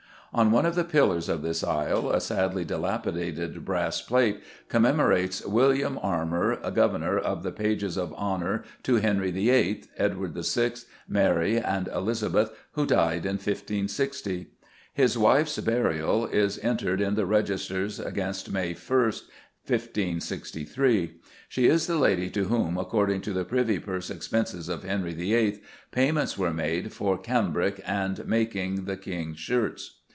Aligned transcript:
On 0.33 0.49
one 0.49 0.65
of 0.65 0.75
the 0.75 0.85
pillars 0.85 1.27
of 1.27 1.41
this 1.41 1.61
aisle 1.61 2.09
a 2.09 2.21
sadly 2.21 2.63
dilapidated 2.63 3.65
brass 3.65 4.01
plate 4.01 4.41
commemorates 4.69 5.45
"William 5.45 5.99
Armer, 6.01 6.55
Governor 6.71 7.17
of 7.19 7.43
the 7.43 7.51
Pages 7.51 7.97
of 7.97 8.13
Honor 8.15 8.63
to 8.83 8.95
Henry 8.95 9.29
VIII., 9.31 9.83
Edward 9.97 10.31
VI., 10.35 10.71
Mary, 11.05 11.57
and 11.59 11.89
Elizabeth, 11.89 12.49
who 12.75 12.85
died 12.85 13.25
in 13.25 13.33
1560." 13.33 14.47
His 14.93 15.17
wife's 15.17 15.59
burial 15.59 16.27
is 16.27 16.57
entered 16.59 17.01
in 17.01 17.15
the 17.15 17.25
registers 17.25 17.99
against 17.99 18.53
May 18.53 18.73
1, 18.73 18.99
1563. 19.01 21.15
She 21.49 21.67
is 21.67 21.87
the 21.87 21.97
lady 21.97 22.29
to 22.29 22.45
whom, 22.45 22.77
according 22.77 23.19
to 23.23 23.33
the 23.33 23.43
Privy 23.43 23.79
Purse 23.79 24.09
Expenses 24.09 24.69
of 24.69 24.83
Henry 24.85 25.11
VIII., 25.13 25.61
payments 25.91 26.37
were 26.37 26.53
made 26.53 26.93
"for 26.93 27.17
cambric 27.17 27.81
and 27.85 28.15
makyng 28.19 28.85
y^{e} 28.85 29.01
King's 29.01 29.37
shirts." 29.39 29.97